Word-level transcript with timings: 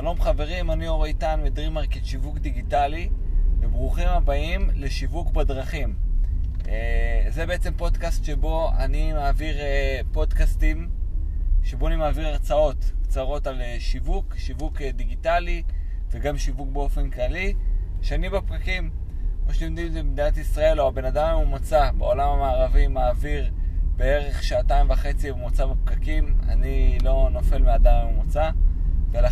שלום 0.00 0.20
חברים, 0.20 0.70
אני 0.70 0.88
אור 0.88 1.06
איתן 1.06 1.40
מדרימרקט 1.44 2.04
שיווק 2.04 2.38
דיגיטלי 2.38 3.08
וברוכים 3.60 4.08
הבאים 4.08 4.70
לשיווק 4.74 5.30
בדרכים. 5.32 5.94
אה, 6.68 7.24
זה 7.28 7.46
בעצם 7.46 7.72
פודקאסט 7.76 8.24
שבו 8.24 8.70
אני 8.78 9.12
מעביר 9.12 9.60
אה, 9.60 10.00
פודקאסטים, 10.12 10.90
שבו 11.62 11.88
אני 11.88 11.96
מעביר 11.96 12.26
הרצאות 12.26 12.92
קצרות 13.02 13.46
על 13.46 13.62
אה, 13.62 13.76
שיווק, 13.78 14.34
שיווק 14.36 14.82
דיגיטלי 14.82 15.62
וגם 16.10 16.38
שיווק 16.38 16.68
באופן 16.72 17.10
כללי, 17.10 17.54
כשאני 18.02 18.28
בפקקים. 18.30 18.90
כמו 19.44 19.54
שאתם 19.54 19.78
יודעים, 19.78 20.08
במדינת 20.08 20.36
ישראל 20.36 20.80
או 20.80 20.88
הבן 20.88 21.04
אדם 21.04 21.36
הממוצע 21.36 21.90
בעולם 21.90 22.28
המערבי 22.28 22.86
מעביר 22.86 23.50
בערך 23.96 24.42
שעתיים 24.42 24.90
וחצי 24.90 25.32
בממוצע 25.32 25.66
בפקקים. 25.66 26.38
אני 26.48 26.98
לא 27.02 27.28
נופל 27.32 27.62
מהאדם 27.62 27.94
הממוצע. 27.94 28.50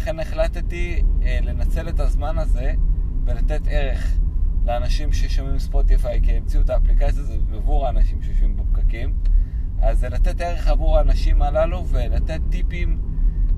ולכן 0.07 0.21
החלטתי 0.21 1.03
אה, 1.23 1.39
לנצל 1.43 1.89
את 1.89 2.01
הזמן 2.01 2.39
הזה 2.39 2.75
ולתת 3.25 3.61
ערך 3.71 4.19
לאנשים 4.65 5.13
ששומעים 5.13 5.59
ספוטיפיי, 5.59 6.21
כי 6.23 6.33
המציאו 6.33 6.63
את 6.63 6.71
האפליקציה 6.71 7.23
הזאת 7.23 7.41
עבור 7.55 7.87
האנשים 7.87 8.23
שיושבים 8.23 8.57
בפקקים. 8.57 9.15
אז 9.83 9.99
זה 9.99 10.09
לתת 10.09 10.41
ערך 10.41 10.69
עבור 10.69 10.99
האנשים 10.99 11.43
הללו 11.43 11.87
ולתת 11.87 12.41
טיפים 12.51 12.99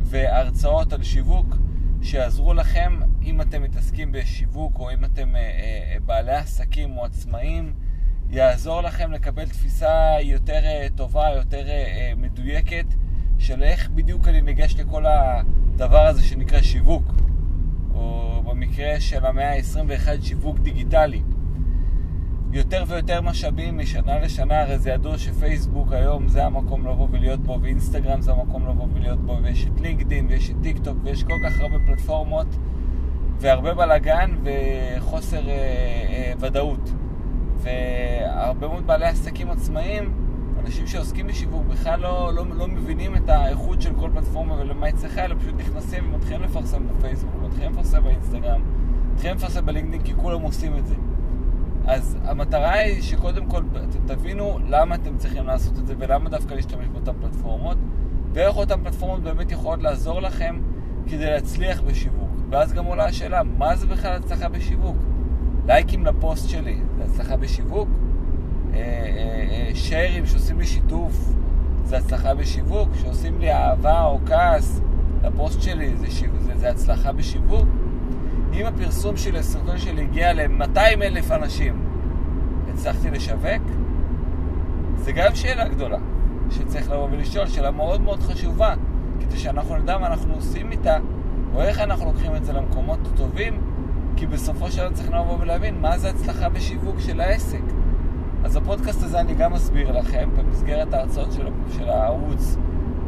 והרצאות 0.00 0.92
על 0.92 1.02
שיווק 1.02 1.56
שיעזרו 2.02 2.54
לכם 2.54 3.00
אם 3.22 3.40
אתם 3.40 3.62
מתעסקים 3.62 4.12
בשיווק 4.12 4.78
או 4.78 4.90
אם 4.90 5.04
אתם 5.04 5.36
אה, 5.36 5.40
אה, 5.40 5.96
בעלי 6.06 6.34
עסקים 6.34 6.96
או 6.96 7.04
עצמאים. 7.04 7.72
יעזור 8.30 8.80
לכם 8.80 9.12
לקבל 9.12 9.46
תפיסה 9.46 10.16
יותר 10.22 10.64
אה, 10.64 10.86
טובה, 10.96 11.30
יותר 11.36 11.68
אה, 11.68 11.72
אה, 11.72 12.12
מדויקת 12.16 12.86
של 13.38 13.62
איך 13.62 13.88
בדיוק 13.90 14.28
אני 14.28 14.40
ניגש 14.40 14.74
לכל 14.74 15.04
הדבר 15.80 16.06
הזה 16.06 16.22
שנקרא 16.22 16.62
שיווק, 16.62 17.02
או 17.94 18.42
במקרה 18.46 19.00
של 19.00 19.26
המאה 19.26 19.52
ה-21 19.52 20.22
שיווק 20.22 20.58
דיגיטלי. 20.58 21.22
יותר 22.52 22.84
ויותר 22.88 23.20
משאבים 23.20 23.78
משנה 23.78 24.18
לשנה, 24.18 24.60
הרי 24.60 24.78
זה 24.78 24.90
ידוע 24.90 25.18
שפייסבוק 25.18 25.92
היום 25.92 26.28
זה 26.28 26.46
המקום 26.46 26.86
לבוא 26.86 27.08
ולהיות 27.10 27.40
בו, 27.40 27.58
ואינסטגרם 27.62 28.20
זה 28.20 28.32
המקום 28.32 28.68
לבוא 28.68 28.86
ולהיות 28.94 29.20
בו, 29.20 29.38
ויש 29.42 29.66
את 29.66 29.80
לינקדין, 29.80 30.26
ויש 30.28 30.50
את 30.50 30.56
טיק 30.62 30.78
טוק, 30.78 30.96
ויש 31.04 31.22
כל 31.22 31.38
כך 31.44 31.60
הרבה 31.60 31.76
פלטפורמות, 31.86 32.46
והרבה 33.40 33.74
בלאגן 33.74 34.30
וחוסר 34.44 35.48
אה, 35.48 35.52
אה, 35.52 36.32
ודאות. 36.40 36.92
והרבה 37.56 38.68
מאוד 38.68 38.86
בעלי 38.86 39.06
עסקים 39.06 39.50
עצמאיים 39.50 40.27
אנשים 40.64 40.86
שעוסקים 40.86 41.26
בשיווק 41.26 41.64
בכלל 41.66 42.00
לא, 42.00 42.34
לא, 42.34 42.44
לא 42.56 42.68
מבינים 42.68 43.16
את 43.16 43.28
האיכות 43.28 43.82
של 43.82 43.94
כל 44.00 44.10
פלטפורמה 44.14 44.54
ולמה 44.54 44.86
היא 44.86 44.94
צריכה, 44.94 45.24
אלא 45.24 45.34
פשוט 45.38 45.54
נכנסים 45.58 46.14
ומתחילים 46.14 46.42
לפרסם 46.42 46.82
בפייסבוק, 46.88 47.34
מתחילים 47.42 47.72
לפרסם 47.72 48.04
באינסטגרם, 48.04 48.60
מתחילים 49.12 49.36
לפרסם 49.36 49.66
בלינקדאין 49.66 50.02
כי 50.02 50.14
כולם 50.16 50.40
עושים 50.40 50.76
את 50.76 50.86
זה. 50.86 50.94
אז 51.86 52.16
המטרה 52.24 52.72
היא 52.72 53.02
שקודם 53.02 53.46
כל 53.46 53.62
תבינו 54.06 54.58
למה 54.68 54.94
אתם 54.94 55.16
צריכים 55.16 55.46
לעשות 55.46 55.78
את 55.78 55.86
זה 55.86 55.94
ולמה 55.98 56.30
דווקא 56.30 56.54
להשתמש 56.54 56.86
באותן 56.88 57.12
פלטפורמות 57.20 57.78
ואיך 58.32 58.56
אותן 58.56 58.84
פלטפורמות 58.84 59.22
באמת 59.22 59.52
יכולות 59.52 59.82
לעזור 59.82 60.20
לכם 60.20 60.58
כדי 61.06 61.26
להצליח 61.30 61.80
בשיווק. 61.80 62.28
ואז 62.50 62.72
גם 62.72 62.84
עולה 62.84 63.04
השאלה, 63.04 63.42
מה 63.42 63.76
זה 63.76 63.86
בכלל 63.86 64.12
הצלחה 64.12 64.48
בשיווק? 64.48 64.96
לייקים 65.66 66.06
לפוסט 66.06 66.48
שלי, 66.48 66.80
זה 66.98 67.04
הצלחה 67.04 67.36
בשיווק? 67.36 67.88
אה, 68.74 68.78
אה, 68.78 69.68
אה, 69.68 69.70
שיירים 69.74 70.26
שעושים 70.26 70.58
לי 70.58 70.66
שיתוף, 70.66 71.34
זה 71.84 71.98
הצלחה 71.98 72.34
בשיווק, 72.34 72.88
שעושים 73.02 73.38
לי 73.38 73.52
אהבה 73.52 74.04
או 74.04 74.18
כעס 74.26 74.80
לפוסט 75.22 75.62
שלי, 75.62 75.96
זה, 75.96 76.10
שיו... 76.10 76.30
זה, 76.40 76.52
זה 76.56 76.70
הצלחה 76.70 77.12
בשיווק. 77.12 77.68
אם 78.52 78.66
הפרסום 78.66 79.16
שלי, 79.16 79.38
הסרטון 79.38 79.78
שלי 79.78 80.02
הגיע 80.02 80.32
ל-200 80.32 80.78
אלף 80.78 81.30
אנשים, 81.30 81.82
הצלחתי 82.72 83.10
לשווק? 83.10 83.62
זה 84.96 85.12
גם 85.12 85.34
שאלה 85.34 85.68
גדולה, 85.68 85.98
שצריך 86.50 86.90
לבוא 86.90 87.08
ולשאול, 87.10 87.46
שאלה 87.46 87.70
מאוד 87.70 88.00
מאוד 88.00 88.22
חשובה, 88.22 88.74
כדי 89.20 89.36
שאנחנו 89.36 89.76
נדע 89.76 89.98
מה 89.98 90.06
אנחנו 90.06 90.34
עושים 90.34 90.72
איתה, 90.72 90.96
או 91.54 91.62
איך 91.62 91.78
אנחנו 91.78 92.06
לוקחים 92.06 92.36
את 92.36 92.44
זה 92.44 92.52
למקומות 92.52 92.98
טובים, 93.16 93.60
כי 94.16 94.26
בסופו 94.26 94.70
של 94.70 94.78
דבר 94.78 94.92
צריך 94.92 95.10
לבוא 95.10 95.38
ולהבין 95.40 95.80
מה 95.80 95.98
זה 95.98 96.10
הצלחה 96.10 96.48
בשיווק 96.48 97.00
של 97.00 97.20
העסק. 97.20 97.62
אז 98.44 98.56
בפודקאסט 98.56 99.02
הזה 99.02 99.20
אני 99.20 99.34
גם 99.34 99.54
אסביר 99.54 99.98
לכם, 99.98 100.28
במסגרת 100.36 100.94
ההרצאות 100.94 101.32
של, 101.32 101.48
של 101.76 101.88
הערוץ 101.88 102.56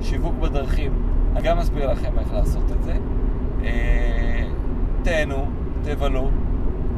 שיווק 0.00 0.34
בדרכים, 0.34 0.92
אני 1.32 1.42
גם 1.42 1.58
אסביר 1.58 1.92
לכם 1.92 2.18
איך 2.18 2.32
לעשות 2.32 2.72
את 2.72 2.82
זה. 2.82 2.94
אה, 3.64 4.48
תהנו, 5.02 5.46
תבלו, 5.82 6.30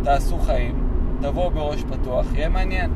תעשו 0.03 0.38
חיים, 0.38 0.88
תבואו 1.20 1.50
בראש 1.50 1.84
פתוח, 1.84 2.26
יהיה 2.34 2.48
מעניין. 2.48 2.91